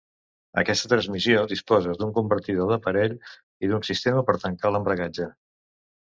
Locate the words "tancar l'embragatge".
4.47-5.31